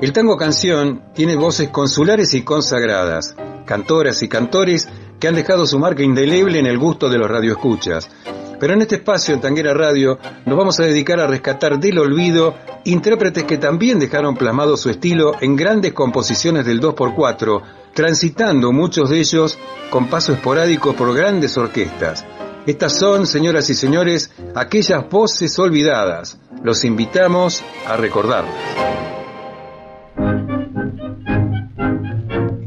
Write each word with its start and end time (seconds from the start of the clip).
El 0.00 0.12
tango 0.12 0.36
canción 0.36 1.02
tiene 1.14 1.36
voces 1.36 1.68
consulares 1.68 2.34
y 2.34 2.42
consagradas, 2.42 3.36
cantoras 3.64 4.22
y 4.22 4.28
cantores 4.28 4.88
que 5.20 5.28
han 5.28 5.36
dejado 5.36 5.66
su 5.66 5.78
marca 5.78 6.02
indeleble 6.02 6.58
en 6.58 6.66
el 6.66 6.78
gusto 6.78 7.08
de 7.08 7.16
los 7.16 7.30
radioescuchas. 7.30 8.10
Pero 8.58 8.74
en 8.74 8.82
este 8.82 8.96
espacio 8.96 9.34
en 9.34 9.40
Tanguera 9.40 9.72
Radio 9.72 10.18
nos 10.46 10.58
vamos 10.58 10.80
a 10.80 10.84
dedicar 10.84 11.20
a 11.20 11.26
rescatar 11.26 11.78
del 11.78 11.98
olvido 11.98 12.54
intérpretes 12.84 13.44
que 13.44 13.56
también 13.56 13.98
dejaron 13.98 14.36
plasmado 14.36 14.76
su 14.76 14.90
estilo 14.90 15.32
en 15.40 15.56
grandes 15.56 15.92
composiciones 15.92 16.66
del 16.66 16.80
2x4, 16.80 17.62
transitando 17.94 18.72
muchos 18.72 19.10
de 19.10 19.20
ellos 19.20 19.58
con 19.90 20.08
paso 20.08 20.32
esporádico 20.32 20.94
por 20.94 21.14
grandes 21.14 21.56
orquestas. 21.56 22.24
Estas 22.66 22.98
son, 22.98 23.26
señoras 23.26 23.70
y 23.70 23.74
señores, 23.74 24.30
aquellas 24.54 25.08
voces 25.08 25.58
olvidadas. 25.58 26.38
Los 26.62 26.84
invitamos 26.84 27.62
a 27.86 27.96
recordarlas. 27.96 28.93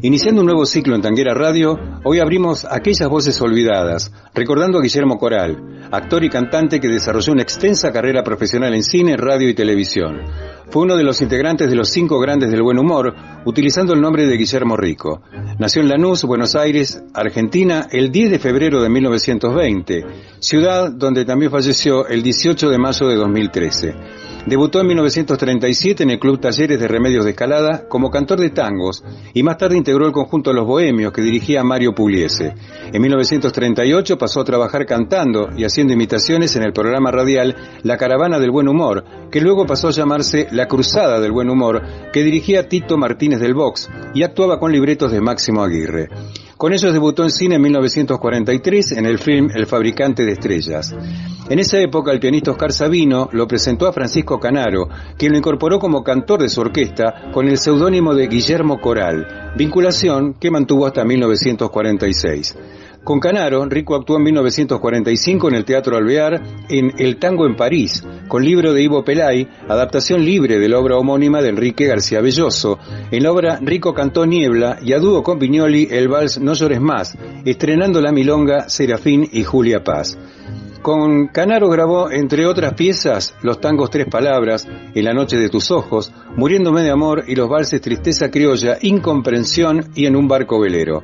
Iniciando 0.07 0.39
un 0.39 0.45
nuevo 0.45 0.65
ciclo 0.65 0.95
en 0.95 1.01
Tanguera 1.01 1.33
Radio, 1.33 1.77
hoy 2.05 2.21
abrimos 2.21 2.63
aquellas 2.63 3.09
voces 3.09 3.41
olvidadas, 3.41 4.09
recordando 4.33 4.79
a 4.79 4.81
Guillermo 4.81 5.17
Coral, 5.17 5.89
actor 5.91 6.23
y 6.23 6.29
cantante 6.29 6.79
que 6.79 6.87
desarrolló 6.87 7.33
una 7.33 7.41
extensa 7.41 7.91
carrera 7.91 8.23
profesional 8.23 8.73
en 8.73 8.83
cine, 8.83 9.17
radio 9.17 9.49
y 9.49 9.53
televisión. 9.53 10.21
Fue 10.69 10.83
uno 10.83 10.95
de 10.95 11.03
los 11.03 11.21
integrantes 11.21 11.69
de 11.69 11.75
los 11.75 11.89
cinco 11.89 12.21
grandes 12.21 12.49
del 12.49 12.63
buen 12.63 12.79
humor, 12.79 13.13
utilizando 13.43 13.93
el 13.93 13.99
nombre 13.99 14.25
de 14.25 14.37
Guillermo 14.37 14.77
Rico. 14.77 15.23
Nació 15.59 15.81
en 15.81 15.89
Lanús, 15.89 16.23
Buenos 16.23 16.55
Aires, 16.55 17.03
Argentina, 17.13 17.87
el 17.91 18.09
10 18.09 18.31
de 18.31 18.39
febrero 18.39 18.81
de 18.81 18.87
1920, 18.87 20.05
ciudad 20.39 20.89
donde 20.89 21.25
también 21.25 21.51
falleció 21.51 22.07
el 22.07 22.23
18 22.23 22.69
de 22.69 22.77
mayo 22.77 23.07
de 23.09 23.15
2013. 23.17 23.95
Debutó 24.47 24.79
en 24.79 24.87
1937 24.87 26.03
en 26.03 26.11
el 26.11 26.19
Club 26.19 26.39
Talleres 26.39 26.79
de 26.79 26.87
Remedios 26.87 27.25
de 27.25 27.31
Escalada 27.31 27.85
como 27.89 28.09
cantor 28.09 28.39
de 28.39 28.49
tangos 28.49 29.03
y 29.33 29.43
más 29.43 29.57
tarde 29.57 29.75
integró 29.75 30.05
el 30.05 30.13
conjunto 30.13 30.53
Los 30.53 30.65
Bohemios 30.65 31.11
que 31.11 31.21
dirigía 31.21 31.65
Mario 31.65 31.93
Pugliese. 31.93 32.53
En 32.93 33.01
1938 33.01 34.17
pasó 34.17 34.39
a 34.39 34.45
trabajar 34.45 34.85
cantando 34.85 35.49
y 35.57 35.65
haciendo 35.65 35.91
imitaciones 35.91 36.55
en 36.55 36.63
el 36.63 36.71
programa 36.71 37.11
radial 37.11 37.57
La 37.83 37.97
Caravana 37.97 38.39
del 38.39 38.51
Buen 38.51 38.69
Humor, 38.69 39.03
que 39.29 39.41
luego 39.41 39.65
pasó 39.65 39.89
a 39.89 39.91
llamarse 39.91 40.47
La 40.51 40.69
Cruzada 40.69 41.19
del 41.19 41.33
Buen 41.33 41.49
Humor, 41.49 41.81
que 42.13 42.23
dirigía 42.23 42.69
Tito 42.69 42.97
Martínez 42.97 43.41
del 43.41 43.53
Box 43.53 43.89
y 44.13 44.23
actuaba 44.23 44.61
con 44.61 44.71
libretos 44.71 45.11
de 45.11 45.19
Máximo 45.19 45.61
Aguirre. 45.61 46.07
Con 46.57 46.73
ellos 46.73 46.91
debutó 46.91 47.21
en 47.21 47.29
cine 47.29 47.55
en 47.55 47.61
1943 47.61 48.93
en 48.93 49.05
el 49.05 49.19
film 49.19 49.49
El 49.53 49.67
fabricante 49.67 50.25
de 50.25 50.31
estrellas. 50.31 50.91
En 51.49 51.59
esa 51.59 51.79
época 51.79 52.11
el 52.11 52.19
pianista 52.19 52.49
Oscar 52.49 52.73
Sabino 52.73 53.29
lo 53.31 53.47
presentó 53.47 53.85
a 53.85 53.93
Francisco 53.93 54.39
Canaro, 54.39 54.89
quien 55.17 55.33
lo 55.33 55.37
incorporó 55.37 55.77
como 55.77 56.03
cantor 56.03 56.41
de 56.41 56.49
su 56.49 56.61
orquesta 56.61 57.29
con 57.31 57.47
el 57.47 57.59
seudónimo 57.59 58.15
de 58.15 58.27
Guillermo 58.27 58.81
Coral, 58.81 59.53
vinculación 59.55 60.33
que 60.33 60.49
mantuvo 60.49 60.87
hasta 60.87 61.05
1946. 61.05 62.55
Con 63.07 63.21
Canaro, 63.21 63.63
Rico 63.63 63.95
actuó 63.95 64.17
en 64.17 64.23
1945 64.23 65.47
en 65.47 65.55
el 65.55 65.63
Teatro 65.63 65.95
Alvear 65.95 66.41
en 66.67 66.91
El 66.97 67.15
Tango 67.15 67.45
en 67.45 67.55
París, 67.55 68.03
con 68.27 68.43
libro 68.43 68.73
de 68.73 68.83
Ivo 68.83 69.05
Pelay, 69.05 69.47
adaptación 69.69 70.25
libre 70.25 70.59
de 70.59 70.67
la 70.67 70.77
obra 70.77 70.97
homónima 70.97 71.41
de 71.41 71.47
Enrique 71.47 71.85
García 71.85 72.19
Belloso. 72.19 72.79
En 73.09 73.23
la 73.23 73.31
obra 73.31 73.59
Rico 73.61 73.93
cantó 73.93 74.25
Niebla 74.25 74.79
y 74.81 74.91
a 74.91 74.99
dúo 74.99 75.23
con 75.23 75.39
Pignoli 75.39 75.87
el 75.89 76.09
vals 76.09 76.41
No 76.41 76.53
llores 76.53 76.81
más, 76.81 77.17
estrenando 77.45 78.01
la 78.01 78.11
milonga 78.11 78.67
Serafín 78.67 79.25
y 79.31 79.45
Julia 79.45 79.85
Paz. 79.85 80.17
Con 80.81 81.27
Canaro 81.27 81.69
grabó, 81.69 82.11
entre 82.11 82.45
otras 82.45 82.73
piezas, 82.73 83.35
los 83.41 83.61
tangos 83.61 83.89
Tres 83.89 84.07
Palabras, 84.07 84.67
En 84.93 85.05
la 85.05 85.13
noche 85.13 85.37
de 85.37 85.47
tus 85.47 85.71
ojos, 85.71 86.11
Muriéndome 86.35 86.83
de 86.83 86.91
amor 86.91 87.23
y 87.25 87.35
los 87.35 87.47
valses 87.47 87.79
Tristeza 87.79 88.29
criolla, 88.29 88.77
Incomprensión 88.81 89.91
y 89.95 90.07
En 90.07 90.17
un 90.17 90.27
barco 90.27 90.59
velero. 90.59 91.03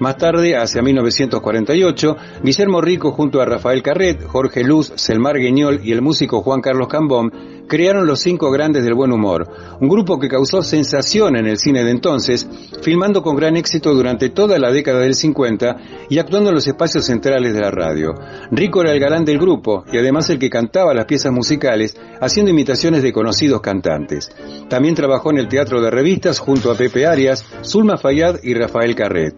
Más 0.00 0.16
tarde, 0.16 0.56
hacia 0.56 0.80
1948, 0.80 2.16
Guillermo 2.42 2.80
Rico 2.80 3.10
junto 3.10 3.40
a 3.40 3.44
Rafael 3.44 3.82
Carret, 3.82 4.24
Jorge 4.24 4.62
Luz, 4.62 4.92
Selmar 4.94 5.36
Guiñol 5.38 5.80
y 5.82 5.92
el 5.92 6.02
músico 6.02 6.40
Juan 6.42 6.60
Carlos 6.60 6.88
Cambón 6.88 7.32
crearon 7.68 8.06
Los 8.06 8.20
Cinco 8.20 8.50
Grandes 8.50 8.82
del 8.82 8.94
Buen 8.94 9.12
Humor, 9.12 9.46
un 9.80 9.88
grupo 9.88 10.18
que 10.18 10.28
causó 10.28 10.62
sensación 10.62 11.36
en 11.36 11.46
el 11.46 11.58
cine 11.58 11.84
de 11.84 11.90
entonces, 11.90 12.48
filmando 12.82 13.22
con 13.22 13.36
gran 13.36 13.56
éxito 13.56 13.94
durante 13.94 14.30
toda 14.30 14.58
la 14.58 14.72
década 14.72 15.00
del 15.00 15.14
50 15.14 15.76
y 16.08 16.18
actuando 16.18 16.48
en 16.48 16.56
los 16.56 16.66
espacios 16.66 17.04
centrales 17.04 17.54
de 17.54 17.60
la 17.60 17.70
radio. 17.70 18.14
Rico 18.50 18.80
era 18.80 18.92
el 18.92 19.00
galán 19.00 19.24
del 19.24 19.38
grupo 19.38 19.84
y 19.92 19.98
además 19.98 20.30
el 20.30 20.38
que 20.38 20.50
cantaba 20.50 20.94
las 20.94 21.04
piezas 21.04 21.32
musicales, 21.32 21.96
haciendo 22.20 22.50
imitaciones 22.50 23.02
de 23.02 23.12
conocidos 23.12 23.60
cantantes. 23.60 24.30
También 24.68 24.94
trabajó 24.94 25.30
en 25.30 25.38
el 25.38 25.48
teatro 25.48 25.80
de 25.80 25.90
revistas 25.90 26.38
junto 26.38 26.70
a 26.70 26.74
Pepe 26.74 27.06
Arias, 27.06 27.44
Zulma 27.62 27.98
Fayad 27.98 28.40
y 28.42 28.54
Rafael 28.54 28.94
Carret. 28.94 29.34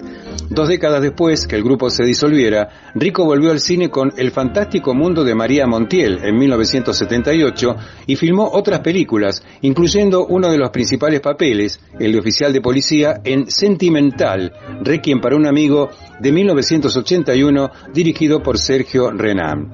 Dos 0.49 0.69
décadas 0.69 1.03
después 1.03 1.47
que 1.47 1.57
el 1.57 1.63
grupo 1.63 1.91
se 1.91 2.05
disolviera, 2.05 2.93
Rico 2.95 3.25
volvió 3.25 3.51
al 3.51 3.61
cine 3.61 3.91
con 3.91 4.13
El 4.17 4.31
fantástico 4.31 4.95
mundo 4.95 5.25
de 5.25 5.35
María 5.35 5.67
Montiel 5.67 6.19
en 6.25 6.37
1978 6.39 7.77
y 8.07 8.17
filmó 8.21 8.51
otras 8.53 8.81
películas, 8.81 9.43
incluyendo 9.63 10.27
uno 10.27 10.51
de 10.51 10.59
los 10.59 10.69
principales 10.69 11.21
papeles, 11.21 11.81
el 11.99 12.13
de 12.13 12.19
oficial 12.19 12.53
de 12.53 12.61
policía 12.61 13.23
en 13.25 13.51
Sentimental, 13.51 14.53
Requiem 14.83 15.23
para 15.23 15.37
un 15.37 15.47
amigo 15.47 15.89
de 16.21 16.31
1981, 16.31 17.71
dirigido 17.95 18.43
por 18.43 18.59
Sergio 18.59 19.11
Renan. 19.11 19.73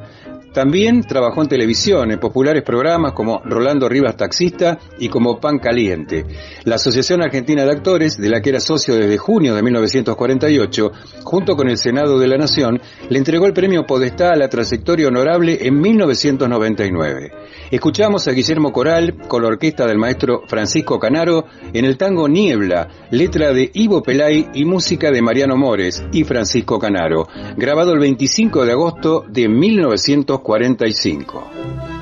También 0.57 1.03
trabajó 1.03 1.43
en 1.43 1.49
televisión, 1.49 2.11
en 2.11 2.19
populares 2.19 2.63
programas 2.63 3.13
como 3.13 3.43
Rolando 3.45 3.91
Rivas 3.91 4.17
Taxista 4.17 4.79
y 4.99 5.11
como 5.11 5.39
Pan 5.39 5.59
Caliente. 5.59 6.25
La 6.65 6.77
Asociación 6.77 7.21
Argentina 7.21 7.63
de 7.67 7.73
Actores, 7.73 8.17
de 8.17 8.31
la 8.31 8.41
que 8.41 8.49
era 8.49 8.61
socio 8.61 8.97
desde 8.97 9.19
junio 9.19 9.55
de 9.55 9.63
1948, 9.63 10.93
junto 11.25 11.57
con 11.57 11.69
el 11.69 11.77
Senado 11.77 12.19
de 12.19 12.29
la 12.29 12.39
Nación, 12.39 12.81
le 13.11 13.19
entregó 13.19 13.45
el 13.45 13.53
premio 13.53 13.85
Podestá 13.85 14.33
a 14.33 14.37
la 14.37 14.49
trayectoria 14.49 15.09
honorable 15.09 15.59
en 15.61 15.79
1999. 15.79 17.33
Escuchamos 17.71 18.27
a 18.27 18.33
Guillermo 18.33 18.73
Coral 18.73 19.15
con 19.29 19.43
la 19.43 19.49
orquesta 19.49 19.87
del 19.87 19.99
maestro 19.99 20.45
Francisco 20.47 20.99
Canaro 20.99 21.45
en 21.75 21.85
el 21.85 21.99
tango 21.99 22.29
Niebla, 22.29 22.89
letra 23.11 23.53
de 23.53 23.71
Ivo 23.75 24.03
Pelay 24.03 24.49
y 24.55 24.65
música 24.65 25.11
de 25.11 25.21
Mariano 25.21 25.59
Mores 25.59 26.03
y 26.13 26.25
Francisco 26.25 26.79
Canaro, 26.79 27.29
grabado 27.59 27.93
el 27.93 27.99
25 27.99 28.65
de 28.65 28.73
agosto 28.73 29.23
de 29.29 29.51
1948. 29.51 30.46
45. 30.47 31.96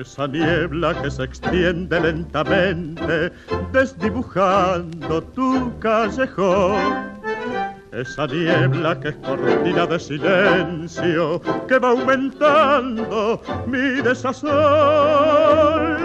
Esa 0.00 0.26
niebla 0.26 0.94
que 1.02 1.10
se 1.10 1.24
extiende 1.24 2.00
lentamente, 2.00 3.32
desdibujando 3.72 5.22
tu 5.22 5.72
callejón. 5.78 7.16
esa 7.92 8.26
niebla 8.26 9.00
que 9.00 9.08
es 9.08 9.16
cortina 9.16 9.86
de 9.86 9.98
silencio, 9.98 11.40
que 11.66 11.78
va 11.78 11.90
aumentando 11.90 13.40
mi 13.66 14.02
desazón, 14.02 14.50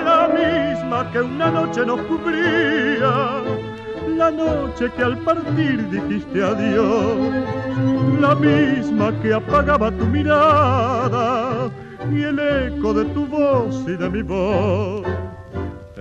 la 0.06 0.30
misma 0.30 1.12
que 1.12 1.20
una 1.20 1.52
noche 1.52 1.86
nos 1.86 2.00
cubría, 2.04 3.42
la 4.16 4.32
noche 4.32 4.90
que 4.96 5.04
al 5.04 5.18
partir 5.18 5.90
dijiste 5.90 6.42
adiós, 6.42 7.34
la 8.22 8.36
misma 8.36 9.12
que 9.22 9.34
apagaba 9.34 9.92
tu 9.92 10.06
mirada 10.06 11.70
y 12.10 12.24
el 12.24 12.40
eco 12.40 12.94
de 12.94 13.06
tu 13.14 13.26
y 13.88 13.98
de 13.98 14.10
mi 14.10 14.22
voz 14.22 15.06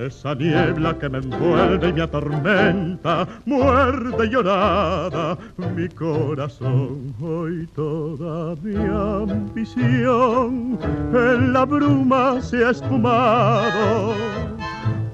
esa 0.07 0.35
niebla 0.35 0.99
que 0.99 1.09
me 1.09 1.19
envuelve 1.19 1.89
y 1.89 1.93
me 1.93 2.03
atormenta, 2.03 3.29
muerde 3.45 4.29
llorada 4.29 5.39
mi 5.77 5.89
corazón. 5.89 7.15
Hoy 7.21 7.69
toda 7.75 8.57
mi 8.63 8.77
ambición 8.77 10.79
en 11.13 11.53
la 11.53 11.67
bruma 11.67 12.41
se 12.41 12.65
ha 12.65 12.71
esfumado, 12.71 14.15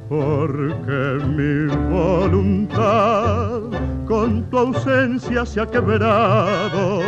porque 0.08 1.18
mi 1.26 1.66
voluntad 1.90 3.62
con 4.06 4.48
tu 4.50 4.58
ausencia 4.58 5.44
se 5.44 5.60
ha 5.60 5.66
quebrado 5.66 7.00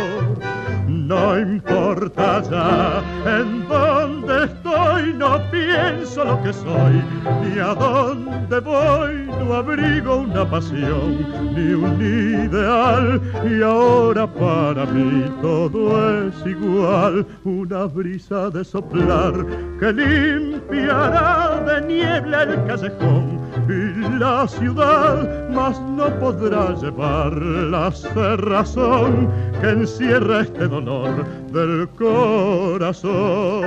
no 1.09 1.39
importa 1.39 2.39
ya 2.51 3.01
en 3.25 3.67
dónde 3.67 4.45
estoy, 4.45 5.11
no 5.13 5.41
pienso 5.49 6.23
lo 6.23 6.39
que 6.43 6.53
soy, 6.53 7.03
ni 7.41 7.59
a 7.59 7.73
dónde 7.73 8.59
voy, 8.59 9.25
no 9.25 9.55
abrigo 9.55 10.17
una 10.17 10.47
pasión, 10.47 11.17
ni 11.55 11.73
un 11.73 11.99
ideal, 11.99 13.19
y 13.43 13.63
ahora 13.63 14.27
para 14.27 14.85
mí 14.85 15.25
todo 15.41 16.27
es 16.27 16.45
igual, 16.45 17.25
una 17.43 17.85
brisa 17.85 18.51
de 18.51 18.63
soplar 18.63 19.33
que 19.79 19.91
limpiará 19.91 21.59
de 21.65 21.87
niebla 21.87 22.43
el 22.43 22.65
callejón 22.67 23.48
la 23.69 24.47
ciudad, 24.47 25.49
mas 25.51 25.79
no 25.81 26.07
podrá 26.19 26.73
llevar 26.75 27.33
la 27.33 27.91
cerrazón 27.91 29.29
que 29.61 29.69
encierra 29.69 30.41
este 30.41 30.67
dolor 30.67 31.23
del 31.51 31.87
corazón. 31.89 33.63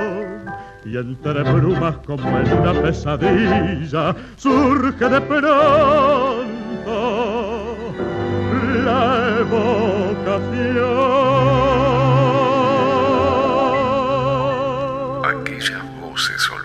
Y 0.85 0.97
entre 0.97 1.43
brumas 1.43 1.95
como 2.05 2.27
en 2.39 2.51
una 2.51 2.73
pesadilla 2.81 4.13
surge 4.35 5.07
de 5.07 5.21
pronto 5.21 6.43
la 8.83 9.39
evocación. 9.39 10.83
Aquellas 15.23 15.83
voces 16.01 16.49
olvidadas. 16.51 16.62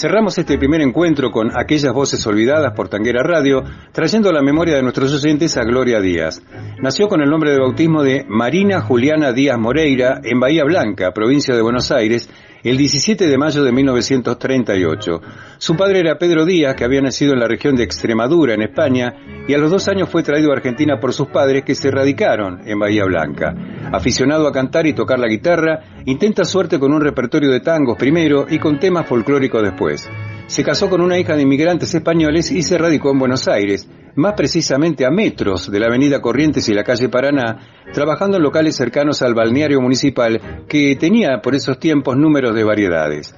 Cerramos 0.00 0.38
este 0.38 0.58
primer 0.58 0.80
encuentro 0.80 1.32
con 1.32 1.50
aquellas 1.58 1.92
voces 1.92 2.24
olvidadas 2.24 2.72
por 2.72 2.88
Tanguera 2.88 3.24
Radio, 3.24 3.64
trayendo 3.90 4.28
a 4.28 4.32
la 4.32 4.42
memoria 4.42 4.76
de 4.76 4.82
nuestros 4.82 5.12
oyentes 5.12 5.56
a 5.56 5.64
Gloria 5.64 6.00
Díaz. 6.00 6.40
Nació 6.80 7.08
con 7.08 7.20
el 7.20 7.28
nombre 7.28 7.50
de 7.50 7.58
bautismo 7.58 8.04
de 8.04 8.24
Marina 8.28 8.80
Juliana 8.80 9.32
Díaz 9.32 9.58
Moreira 9.58 10.20
en 10.22 10.38
Bahía 10.38 10.62
Blanca, 10.62 11.10
provincia 11.10 11.52
de 11.52 11.62
Buenos 11.62 11.90
Aires, 11.90 12.30
el 12.62 12.76
17 12.76 13.26
de 13.26 13.38
mayo 13.38 13.62
de 13.62 13.72
1938. 13.72 15.20
Su 15.58 15.76
padre 15.76 16.00
era 16.00 16.18
Pedro 16.18 16.44
Díaz, 16.44 16.74
que 16.74 16.84
había 16.84 17.00
nacido 17.00 17.32
en 17.32 17.40
la 17.40 17.48
región 17.48 17.76
de 17.76 17.84
Extremadura, 17.84 18.54
en 18.54 18.62
España, 18.62 19.14
y 19.46 19.54
a 19.54 19.58
los 19.58 19.70
dos 19.70 19.88
años 19.88 20.08
fue 20.08 20.22
traído 20.22 20.50
a 20.50 20.56
Argentina 20.56 20.98
por 20.98 21.12
sus 21.12 21.28
padres 21.28 21.64
que 21.64 21.74
se 21.74 21.90
radicaron 21.90 22.60
en 22.66 22.78
Bahía 22.78 23.04
Blanca. 23.04 23.54
Aficionado 23.92 24.46
a 24.48 24.52
cantar 24.52 24.86
y 24.86 24.92
tocar 24.92 25.18
la 25.18 25.28
guitarra, 25.28 25.80
intenta 26.04 26.44
suerte 26.44 26.78
con 26.78 26.92
un 26.92 27.00
repertorio 27.00 27.50
de 27.50 27.60
tangos 27.60 27.96
primero 27.96 28.46
y 28.48 28.58
con 28.58 28.78
temas 28.78 29.06
folclóricos 29.06 29.62
después. 29.62 30.08
Se 30.48 30.64
casó 30.64 30.88
con 30.88 31.02
una 31.02 31.18
hija 31.18 31.36
de 31.36 31.42
inmigrantes 31.42 31.94
españoles 31.94 32.50
y 32.50 32.62
se 32.62 32.78
radicó 32.78 33.10
en 33.10 33.18
Buenos 33.18 33.46
Aires, 33.48 33.86
más 34.14 34.32
precisamente 34.32 35.04
a 35.04 35.10
metros 35.10 35.70
de 35.70 35.78
la 35.78 35.88
avenida 35.88 36.22
Corrientes 36.22 36.66
y 36.70 36.74
la 36.74 36.84
calle 36.84 37.10
Paraná, 37.10 37.84
trabajando 37.92 38.38
en 38.38 38.44
locales 38.44 38.74
cercanos 38.74 39.20
al 39.20 39.34
balneario 39.34 39.78
municipal 39.82 40.64
que 40.66 40.96
tenía 40.96 41.42
por 41.42 41.54
esos 41.54 41.78
tiempos 41.78 42.16
números 42.16 42.54
de 42.54 42.64
variedades. 42.64 43.34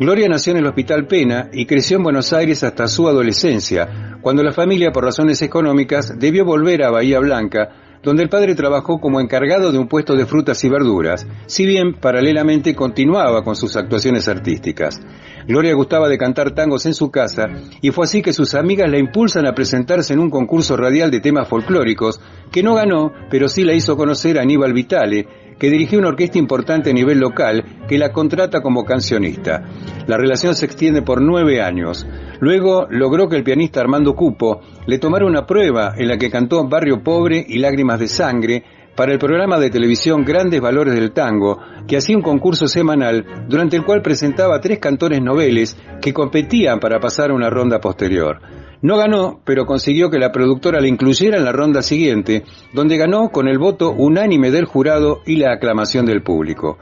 Gloria 0.00 0.28
nació 0.28 0.50
en 0.50 0.58
el 0.58 0.66
Hospital 0.66 1.06
Pena 1.06 1.48
y 1.52 1.64
creció 1.64 1.98
en 1.98 2.02
Buenos 2.02 2.32
Aires 2.32 2.64
hasta 2.64 2.88
su 2.88 3.06
adolescencia, 3.06 4.18
cuando 4.20 4.42
la 4.42 4.52
familia, 4.52 4.90
por 4.90 5.04
razones 5.04 5.40
económicas, 5.42 6.18
debió 6.18 6.44
volver 6.44 6.82
a 6.82 6.90
Bahía 6.90 7.20
Blanca, 7.20 7.87
donde 8.02 8.22
el 8.22 8.28
padre 8.28 8.54
trabajó 8.54 9.00
como 9.00 9.20
encargado 9.20 9.72
de 9.72 9.78
un 9.78 9.88
puesto 9.88 10.14
de 10.14 10.26
frutas 10.26 10.62
y 10.64 10.68
verduras, 10.68 11.26
si 11.46 11.66
bien 11.66 11.94
paralelamente 11.94 12.74
continuaba 12.74 13.42
con 13.42 13.56
sus 13.56 13.76
actuaciones 13.76 14.28
artísticas. 14.28 15.00
Gloria 15.46 15.74
gustaba 15.74 16.08
de 16.08 16.18
cantar 16.18 16.54
tangos 16.54 16.84
en 16.86 16.94
su 16.94 17.10
casa 17.10 17.46
y 17.80 17.90
fue 17.90 18.04
así 18.04 18.20
que 18.20 18.32
sus 18.32 18.54
amigas 18.54 18.90
la 18.90 18.98
impulsan 18.98 19.46
a 19.46 19.54
presentarse 19.54 20.12
en 20.12 20.20
un 20.20 20.30
concurso 20.30 20.76
radial 20.76 21.10
de 21.10 21.20
temas 21.20 21.48
folclóricos 21.48 22.20
que 22.52 22.62
no 22.62 22.74
ganó, 22.74 23.12
pero 23.30 23.48
sí 23.48 23.64
la 23.64 23.74
hizo 23.74 23.96
conocer 23.96 24.38
a 24.38 24.42
Aníbal 24.42 24.72
Vitale, 24.72 25.26
que 25.58 25.70
dirigió 25.70 25.98
una 25.98 26.08
orquesta 26.08 26.38
importante 26.38 26.90
a 26.90 26.92
nivel 26.92 27.18
local 27.18 27.64
que 27.88 27.98
la 27.98 28.12
contrata 28.12 28.60
como 28.62 28.84
cancionista. 28.84 29.64
La 30.06 30.16
relación 30.16 30.54
se 30.54 30.66
extiende 30.66 31.02
por 31.02 31.20
nueve 31.20 31.60
años. 31.60 32.06
Luego 32.40 32.86
logró 32.90 33.28
que 33.28 33.36
el 33.36 33.44
pianista 33.44 33.80
Armando 33.80 34.14
Cupo 34.14 34.60
le 34.86 34.98
tomara 34.98 35.26
una 35.26 35.46
prueba 35.46 35.94
en 35.96 36.08
la 36.08 36.16
que 36.16 36.30
cantó 36.30 36.66
Barrio 36.68 37.02
Pobre 37.02 37.44
y 37.46 37.58
Lágrimas 37.58 38.00
de 38.00 38.08
Sangre 38.08 38.64
para 38.98 39.12
el 39.12 39.18
programa 39.20 39.60
de 39.60 39.70
televisión 39.70 40.24
Grandes 40.24 40.60
Valores 40.60 40.92
del 40.92 41.12
Tango, 41.12 41.60
que 41.86 41.96
hacía 41.96 42.16
un 42.16 42.22
concurso 42.22 42.66
semanal 42.66 43.24
durante 43.48 43.76
el 43.76 43.84
cual 43.84 44.02
presentaba 44.02 44.60
tres 44.60 44.80
cantores 44.80 45.22
noveles 45.22 45.76
que 46.02 46.12
competían 46.12 46.80
para 46.80 46.98
pasar 46.98 47.30
a 47.30 47.34
una 47.34 47.48
ronda 47.48 47.80
posterior. 47.80 48.40
No 48.80 48.96
ganó, 48.96 49.40
pero 49.44 49.66
consiguió 49.66 50.08
que 50.08 50.20
la 50.20 50.30
productora 50.30 50.80
la 50.80 50.86
incluyera 50.86 51.36
en 51.36 51.44
la 51.44 51.50
ronda 51.50 51.82
siguiente, 51.82 52.44
donde 52.72 52.96
ganó 52.96 53.30
con 53.30 53.48
el 53.48 53.58
voto 53.58 53.90
unánime 53.90 54.52
del 54.52 54.66
jurado 54.66 55.20
y 55.26 55.36
la 55.36 55.52
aclamación 55.52 56.06
del 56.06 56.22
público. 56.22 56.78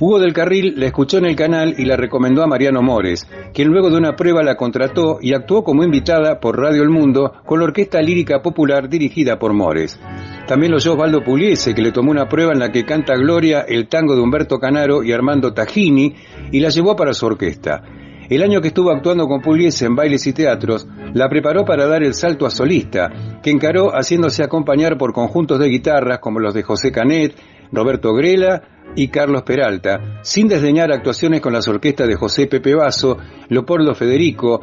Hugo 0.00 0.18
del 0.18 0.32
Carril 0.32 0.74
la 0.76 0.86
escuchó 0.86 1.18
en 1.18 1.26
el 1.26 1.36
canal 1.36 1.74
y 1.76 1.84
la 1.84 1.96
recomendó 1.96 2.42
a 2.42 2.46
Mariano 2.46 2.80
Mores, 2.80 3.28
quien 3.52 3.68
luego 3.68 3.90
de 3.90 3.98
una 3.98 4.16
prueba 4.16 4.42
la 4.42 4.56
contrató 4.56 5.18
y 5.20 5.34
actuó 5.34 5.64
como 5.64 5.84
invitada 5.84 6.40
por 6.40 6.58
Radio 6.58 6.82
El 6.82 6.88
Mundo 6.88 7.32
con 7.44 7.58
la 7.58 7.66
Orquesta 7.66 8.00
Lírica 8.00 8.40
Popular 8.40 8.88
dirigida 8.88 9.38
por 9.38 9.52
Mores. 9.52 10.00
También 10.46 10.72
lo 10.72 10.78
oyó 10.78 10.94
Osvaldo 10.94 11.22
Pugliese, 11.22 11.74
que 11.74 11.82
le 11.82 11.92
tomó 11.92 12.10
una 12.10 12.28
prueba 12.28 12.52
en 12.52 12.58
la 12.58 12.72
que 12.72 12.84
canta 12.84 13.14
Gloria 13.16 13.66
el 13.68 13.88
tango 13.88 14.14
de 14.14 14.22
Humberto 14.22 14.58
Canaro 14.58 15.02
y 15.04 15.12
Armando 15.12 15.52
Tagini 15.52 16.14
y 16.50 16.60
la 16.60 16.70
llevó 16.70 16.96
para 16.96 17.12
su 17.12 17.26
orquesta. 17.26 17.82
El 18.34 18.42
año 18.42 18.60
que 18.60 18.68
estuvo 18.68 18.90
actuando 18.90 19.28
con 19.28 19.40
Pugliese 19.40 19.86
en 19.86 19.94
bailes 19.94 20.26
y 20.26 20.32
teatros, 20.32 20.88
la 21.12 21.28
preparó 21.28 21.64
para 21.64 21.86
dar 21.86 22.02
el 22.02 22.14
salto 22.14 22.46
a 22.46 22.50
solista, 22.50 23.38
que 23.40 23.50
encaró 23.50 23.90
haciéndose 23.90 24.42
acompañar 24.42 24.98
por 24.98 25.12
conjuntos 25.12 25.60
de 25.60 25.68
guitarras 25.68 26.18
como 26.18 26.40
los 26.40 26.52
de 26.52 26.64
José 26.64 26.90
Canet, 26.90 27.36
Roberto 27.70 28.12
Grela 28.12 28.62
y 28.96 29.06
Carlos 29.06 29.44
Peralta, 29.44 30.18
sin 30.22 30.48
desdeñar 30.48 30.90
actuaciones 30.90 31.40
con 31.40 31.52
las 31.52 31.68
orquestas 31.68 32.08
de 32.08 32.16
José 32.16 32.48
Pepe 32.48 32.74
Basso, 32.74 33.18
Leopoldo 33.50 33.94
Federico, 33.94 34.60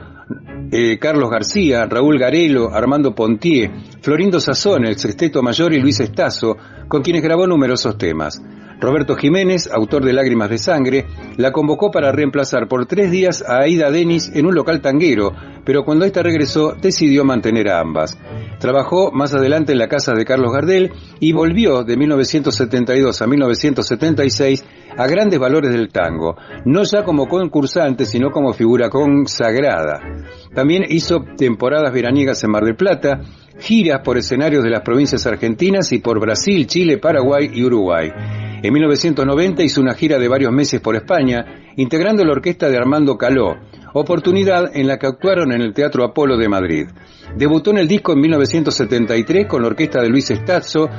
eh, 0.69 0.97
Carlos 0.99 1.29
García, 1.29 1.85
Raúl 1.85 2.19
Garelo, 2.19 2.73
Armando 2.73 3.15
Pontier, 3.15 3.71
Florindo 4.01 4.41
Sazón, 4.41 4.85
el 4.85 4.97
Sexteto 4.97 5.41
Mayor 5.41 5.73
y 5.73 5.79
Luis 5.79 6.01
Estazo, 6.01 6.57
con 6.89 7.01
quienes 7.01 7.23
grabó 7.23 7.47
numerosos 7.47 7.97
temas. 7.97 8.41
Roberto 8.81 9.15
Jiménez, 9.15 9.69
autor 9.71 10.03
de 10.03 10.11
Lágrimas 10.11 10.49
de 10.49 10.57
Sangre, 10.57 11.05
la 11.37 11.51
convocó 11.51 11.91
para 11.91 12.11
reemplazar 12.11 12.67
por 12.67 12.87
tres 12.87 13.11
días 13.11 13.43
a 13.47 13.59
Aida 13.59 13.91
Denis 13.91 14.31
en 14.33 14.47
un 14.47 14.55
local 14.55 14.81
tanguero, 14.81 15.33
pero 15.63 15.85
cuando 15.85 16.03
ésta 16.03 16.23
regresó 16.23 16.73
decidió 16.73 17.23
mantener 17.23 17.69
a 17.69 17.79
ambas. 17.79 18.17
Trabajó 18.59 19.11
más 19.11 19.35
adelante 19.35 19.71
en 19.71 19.77
la 19.77 19.87
casa 19.87 20.13
de 20.13 20.25
Carlos 20.25 20.51
Gardel 20.51 20.93
y 21.19 21.31
volvió 21.31 21.83
de 21.83 21.95
1972 21.95 23.21
a 23.21 23.27
1976 23.27 24.65
a 24.97 25.07
grandes 25.07 25.39
valores 25.39 25.71
del 25.71 25.89
tango, 25.89 26.35
no 26.65 26.81
ya 26.83 27.03
como 27.03 27.27
concursante, 27.27 28.05
sino 28.05 28.31
como 28.31 28.51
figura 28.51 28.89
consagrada. 28.89 29.99
También 30.55 30.85
hizo 30.89 31.23
temporadas 31.37 31.93
veraniegas 31.93 32.43
en 32.43 32.49
Mar 32.49 32.63
del 32.63 32.75
Plata, 32.75 33.21
giras 33.61 34.01
por 34.03 34.17
escenarios 34.17 34.63
de 34.63 34.69
las 34.69 34.81
provincias 34.81 35.25
argentinas 35.25 35.91
y 35.93 35.99
por 35.99 36.19
Brasil, 36.19 36.67
Chile, 36.67 36.97
Paraguay 36.97 37.49
y 37.53 37.63
Uruguay. 37.63 38.11
En 38.63 38.73
1990 38.73 39.63
hizo 39.63 39.81
una 39.81 39.93
gira 39.93 40.19
de 40.19 40.27
varios 40.27 40.51
meses 40.51 40.81
por 40.81 40.95
España, 40.95 41.73
integrando 41.77 42.23
la 42.23 42.33
orquesta 42.33 42.69
de 42.69 42.77
Armando 42.77 43.17
Caló, 43.17 43.55
oportunidad 43.93 44.75
en 44.75 44.87
la 44.87 44.97
que 44.97 45.07
actuaron 45.07 45.51
en 45.51 45.61
el 45.61 45.73
Teatro 45.73 46.03
Apolo 46.03 46.37
de 46.37 46.49
Madrid. 46.49 46.87
Debutó 47.35 47.71
en 47.71 47.79
el 47.79 47.87
disco 47.87 48.13
en 48.13 48.21
1973 48.21 49.47
con 49.47 49.61
la 49.61 49.69
orquesta 49.69 50.01
de 50.01 50.09
Luis 50.09 50.29
Estazzo 50.29 50.89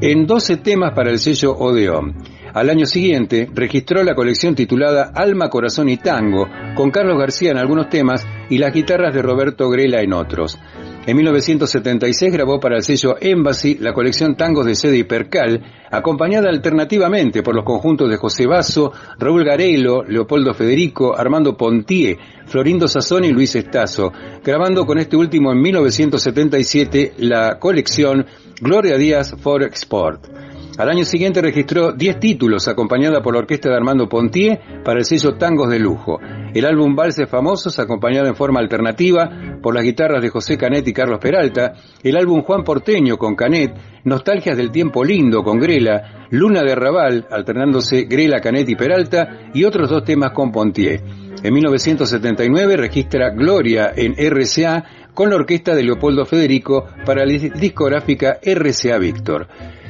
en 0.00 0.26
12 0.26 0.56
temas 0.58 0.92
para 0.92 1.10
el 1.10 1.18
sello 1.18 1.52
Odeón. 1.52 2.14
Al 2.52 2.70
año 2.70 2.86
siguiente 2.86 3.48
registró 3.52 4.02
la 4.04 4.14
colección 4.14 4.54
titulada 4.54 5.10
Alma, 5.14 5.50
Corazón 5.50 5.88
y 5.88 5.96
Tango, 5.96 6.48
con 6.74 6.90
Carlos 6.90 7.18
García 7.18 7.50
en 7.50 7.58
algunos 7.58 7.88
temas 7.88 8.26
y 8.48 8.58
las 8.58 8.72
guitarras 8.72 9.14
de 9.14 9.22
Roberto 9.22 9.68
Grela 9.68 10.02
en 10.02 10.12
otros. 10.12 10.58
En 11.06 11.18
1976 11.18 12.32
grabó 12.32 12.58
para 12.58 12.76
el 12.76 12.82
sello 12.82 13.16
Embassy 13.20 13.76
la 13.78 13.92
colección 13.92 14.36
Tangos 14.36 14.64
de 14.64 14.74
Sede 14.74 14.96
y 14.96 15.04
Percal, 15.04 15.60
acompañada 15.90 16.48
alternativamente 16.48 17.42
por 17.42 17.54
los 17.54 17.64
conjuntos 17.64 18.08
de 18.08 18.16
José 18.16 18.46
Basso, 18.46 18.90
Raúl 19.18 19.44
Garelo, 19.44 20.02
Leopoldo 20.02 20.54
Federico, 20.54 21.14
Armando 21.14 21.58
Pontier, 21.58 22.16
Florindo 22.46 22.88
Sassoni 22.88 23.28
y 23.28 23.32
Luis 23.32 23.54
Estazo, 23.54 24.12
grabando 24.42 24.86
con 24.86 24.98
este 24.98 25.14
último 25.14 25.52
en 25.52 25.60
1977 25.60 27.14
la 27.18 27.58
colección 27.58 28.24
Gloria 28.62 28.96
Díaz 28.96 29.34
for 29.38 29.62
Export. 29.62 30.53
Al 30.76 30.90
año 30.90 31.04
siguiente 31.04 31.40
registró 31.40 31.92
10 31.92 32.18
títulos 32.18 32.66
acompañada 32.66 33.22
por 33.22 33.34
la 33.34 33.38
orquesta 33.38 33.68
de 33.68 33.76
Armando 33.76 34.08
Pontier 34.08 34.82
para 34.84 34.98
el 34.98 35.04
sello 35.04 35.34
Tangos 35.34 35.70
de 35.70 35.78
Lujo. 35.78 36.18
El 36.52 36.64
álbum 36.64 36.96
Valses 36.96 37.28
Famosos 37.28 37.78
acompañado 37.78 38.26
en 38.26 38.34
forma 38.34 38.58
alternativa 38.58 39.30
por 39.62 39.72
las 39.72 39.84
guitarras 39.84 40.20
de 40.20 40.30
José 40.30 40.58
Canet 40.58 40.88
y 40.88 40.92
Carlos 40.92 41.20
Peralta, 41.20 41.74
el 42.02 42.16
álbum 42.16 42.42
Juan 42.42 42.64
Porteño 42.64 43.16
con 43.18 43.36
Canet, 43.36 43.72
Nostalgias 44.02 44.56
del 44.56 44.72
Tiempo 44.72 45.04
Lindo 45.04 45.44
con 45.44 45.60
Grela, 45.60 46.26
Luna 46.30 46.64
de 46.64 46.74
Raval 46.74 47.28
alternándose 47.30 48.06
Grela, 48.06 48.40
Canet 48.40 48.68
y 48.68 48.74
Peralta 48.74 49.50
y 49.54 49.62
otros 49.62 49.88
dos 49.88 50.02
temas 50.02 50.32
con 50.32 50.50
Pontier. 50.50 51.00
En 51.40 51.54
1979 51.54 52.76
registra 52.76 53.30
Gloria 53.30 53.92
en 53.94 54.14
RCA 54.18 54.84
con 55.14 55.30
la 55.30 55.36
orquesta 55.36 55.72
de 55.72 55.84
Leopoldo 55.84 56.24
Federico 56.24 56.88
para 57.06 57.24
la 57.24 57.32
discográfica 57.32 58.38
RCA 58.42 58.98
Víctor. 58.98 59.46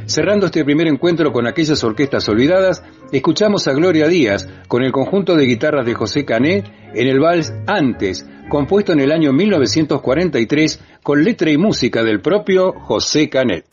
Cerrando 0.07 0.47
este 0.47 0.65
primer 0.65 0.87
encuentro 0.87 1.33
con 1.33 1.47
aquellas 1.47 1.83
orquestas 1.83 2.29
olvidadas, 2.29 2.83
escuchamos 3.11 3.67
a 3.67 3.73
Gloria 3.73 4.07
Díaz 4.07 4.49
con 4.69 4.83
el 4.83 4.93
conjunto 4.93 5.35
de 5.35 5.47
guitarras 5.47 5.87
de 5.87 5.95
José 5.95 6.25
Canet 6.25 6.67
en 6.95 7.09
el 7.09 7.21
vals 7.21 7.55
Antes, 7.67 8.27
compuesto 8.49 8.93
en 8.93 9.01
el 9.01 9.13
año 9.13 9.33
1943 9.33 10.81
con 11.03 11.25
letra 11.25 11.51
y 11.51 11.57
música 11.57 12.03
del 12.03 12.21
propio 12.21 12.73
José 12.73 13.29
Canet. 13.31 13.67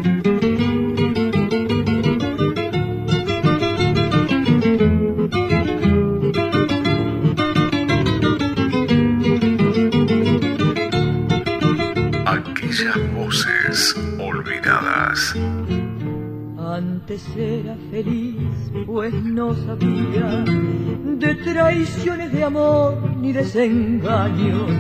Antes 17.12 17.36
era 17.36 17.76
feliz, 17.92 18.72
pues 18.86 19.14
no 19.14 19.54
sabía 19.54 20.46
de 20.46 21.36
traiciones 21.44 22.32
de 22.32 22.42
amor 22.42 23.18
ni 23.18 23.34
desengaños. 23.34 24.72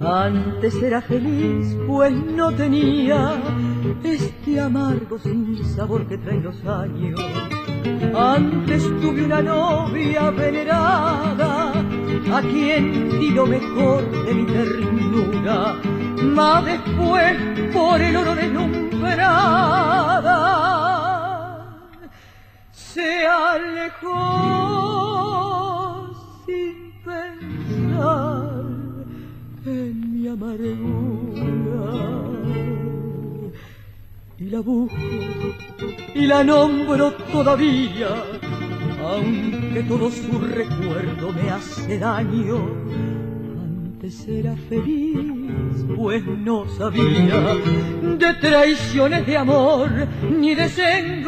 Antes 0.00 0.80
era 0.80 1.02
feliz, 1.02 1.76
pues 1.88 2.12
no 2.12 2.52
tenía 2.52 3.42
este 4.04 4.60
amargo 4.60 5.18
sin 5.18 5.64
sabor 5.64 6.06
que 6.06 6.18
traen 6.18 6.44
los 6.44 6.64
años. 6.64 7.20
Antes 8.14 8.84
tuve 9.00 9.24
una 9.24 9.42
novia 9.42 10.30
venerada, 10.30 11.72
a 12.32 12.42
quien 12.42 13.18
di 13.18 13.30
lo 13.30 13.44
mejor 13.44 14.08
de 14.24 14.34
mi 14.34 14.46
ternura, 14.46 15.74
mas 16.32 16.64
después 16.64 17.36
por 17.74 18.00
el 18.00 18.16
oro 18.16 18.36
deslumbrada 18.36 20.65
se 22.96 23.26
alejó 23.26 24.14
sin 26.46 26.92
pensar 27.04 28.64
en 29.66 30.12
mi 30.12 30.28
amargura. 30.28 31.84
Y 34.38 34.44
la 34.44 34.60
busco 34.60 34.96
y 36.14 36.26
la 36.26 36.42
nombro 36.42 37.12
todavía, 37.32 38.24
aunque 39.04 39.82
todo 39.82 40.10
su 40.10 40.38
recuerdo 40.38 41.32
me 41.32 41.50
hace 41.50 41.98
daño. 41.98 43.25
Antes 44.06 44.28
era 44.28 44.54
feliz 44.68 45.84
pues 45.96 46.24
no 46.24 46.64
sabía 46.78 47.56
de 48.16 48.34
traiciones 48.34 49.26
de 49.26 49.36
amor 49.36 49.90
ni 50.30 50.54
desengaño. 50.54 51.26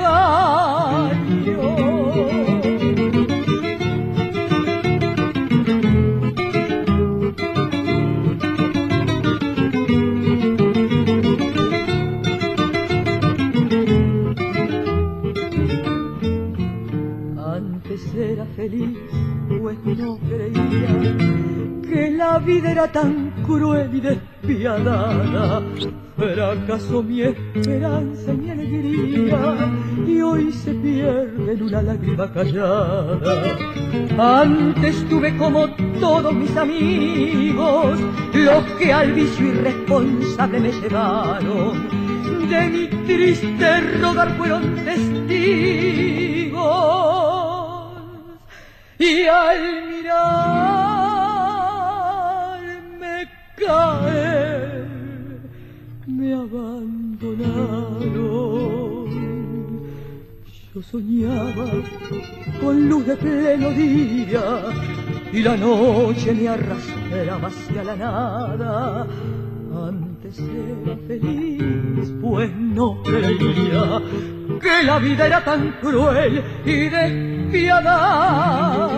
Antes 17.45 18.15
era 18.15 18.47
feliz, 18.55 18.99
pues 19.61 19.79
no 19.85 20.17
creía 20.19 21.58
que 21.89 22.11
la 22.11 22.39
vida 22.39 22.71
era 22.73 22.87
tan 22.91 23.31
cruel 23.47 23.95
y 23.95 24.01
despiadada. 24.01 25.63
Fracaso 26.17 27.03
mi 27.03 27.23
esperanza 27.23 28.33
y 28.33 28.37
mi 28.37 28.51
alegría 28.51 29.71
y 30.07 30.21
hoy 30.21 30.53
se 30.53 30.75
pierde 30.75 31.53
en 31.53 31.63
una 31.63 31.83
lágrima 31.83 32.33
callada. 32.33 33.57
Antes 34.19 35.09
tuve 35.09 35.37
como 35.37 35.69
todos 36.01 36.35
mis 36.35 36.57
amigos, 36.57 38.01
los 38.35 38.65
que 38.79 38.93
al 38.93 39.13
vicio 39.13 39.47
irresponsable 39.47 40.61
me 40.61 40.73
llevaron. 40.73 41.89
De 42.49 42.69
mi 42.69 42.87
triste 43.07 43.81
rodar 44.01 44.37
fueron 44.37 44.75
testigos 44.85 45.19
y 48.99 49.23
al 49.27 49.87
mirarme 49.89 50.78
Yo 60.75 60.83
soñaba 60.83 61.67
con 62.61 62.89
luz 62.89 63.07
de 63.07 63.17
pleno 63.17 63.71
día 63.71 64.65
y 65.33 65.43
la 65.43 65.57
noche 65.57 66.33
me 66.33 66.49
arrastraba 66.49 67.49
hacia 67.49 67.85
la 67.85 67.97
nada. 67.97 69.07
Antes 69.89 70.39
era 70.39 70.97
feliz, 71.07 72.13
pues 72.21 72.51
no 72.57 73.03
creía 73.03 74.01
que 74.61 74.83
la 74.85 74.99
vida 74.99 75.27
era 75.27 75.45
tan 75.45 75.73
cruel 75.81 76.43
y 76.65 76.89
despiadada. 76.89 78.98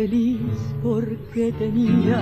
Feliz 0.00 0.56
porque 0.82 1.52
tenía 1.58 2.18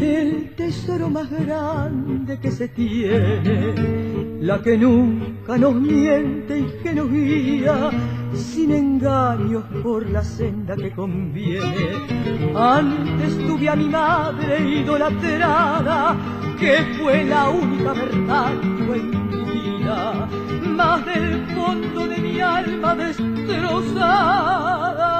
el 0.00 0.54
tesoro 0.54 1.10
más 1.10 1.28
grande 1.32 2.38
que 2.38 2.52
se 2.52 2.68
tiene, 2.68 4.38
la 4.40 4.62
que 4.62 4.78
nunca 4.78 5.58
nos 5.58 5.74
miente 5.74 6.60
y 6.60 6.66
que 6.80 6.94
nos 6.94 7.10
guía 7.10 7.90
sin 8.34 8.70
engaños 8.70 9.64
por 9.82 10.08
la 10.08 10.22
senda 10.22 10.76
que 10.76 10.92
conviene. 10.92 11.90
Antes 12.54 13.36
tuve 13.48 13.68
a 13.68 13.74
mi 13.74 13.88
madre 13.88 14.60
idolatrada, 14.60 16.16
que 16.60 16.76
fue 16.96 17.24
la 17.24 17.48
única 17.48 17.94
verdad 17.94 18.52
que 18.60 18.84
fue 18.84 18.98
en 18.98 19.28
mi 19.28 19.42
vida, 19.54 20.28
más 20.78 21.04
del 21.04 21.46
fondo 21.56 22.06
de 22.06 22.18
mi 22.18 22.38
alma 22.38 22.94
destrozada 22.94 25.11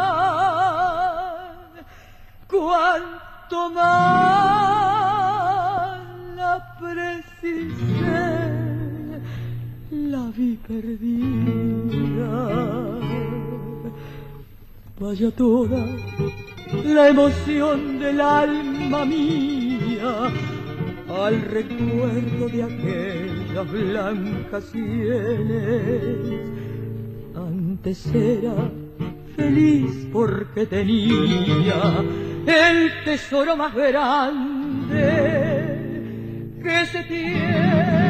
cuanto 2.52 3.70
más 3.70 4.32
la 6.36 6.54
precisé, 6.78 8.28
la 9.90 10.30
vi 10.36 10.56
perdida. 10.68 12.32
Vaya 15.00 15.30
toda 15.32 15.84
la 16.84 17.08
emoción 17.08 17.98
del 17.98 18.20
alma 18.20 19.04
mía 19.04 20.30
al 21.08 21.42
recuerdo 21.42 22.48
de 22.48 22.62
aquellas 22.62 23.70
blancas 23.70 24.64
sienes 24.64 26.40
Antes 27.34 28.06
era 28.14 28.70
feliz 29.36 30.08
porque 30.12 30.66
tenía 30.66 32.02
el 32.46 33.04
tesoro 33.04 33.56
más 33.56 33.74
grande 33.74 35.02
que 36.62 36.86
se 36.86 37.02
tiene. 37.04 38.02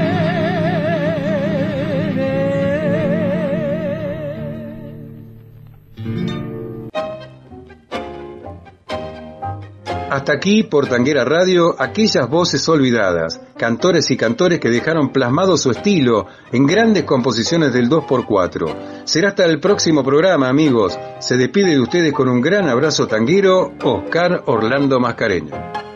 Hasta 10.10 10.34
aquí 10.34 10.62
por 10.62 10.88
Tanguera 10.88 11.24
Radio, 11.24 11.74
aquellas 11.78 12.28
voces 12.28 12.68
olvidadas, 12.68 13.40
cantores 13.62 14.10
y 14.10 14.16
cantores 14.16 14.58
que 14.58 14.70
dejaron 14.70 15.12
plasmado 15.12 15.56
su 15.56 15.70
estilo 15.70 16.26
en 16.50 16.66
grandes 16.66 17.04
composiciones 17.04 17.72
del 17.72 17.88
2x4. 17.88 19.04
Será 19.04 19.28
hasta 19.28 19.44
el 19.44 19.60
próximo 19.60 20.02
programa, 20.02 20.48
amigos. 20.48 20.98
Se 21.20 21.36
despide 21.36 21.70
de 21.70 21.80
ustedes 21.80 22.12
con 22.12 22.28
un 22.28 22.40
gran 22.40 22.68
abrazo 22.68 23.06
tanguero, 23.06 23.72
Oscar 23.84 24.42
Orlando 24.46 24.98
Mascareño. 24.98 25.91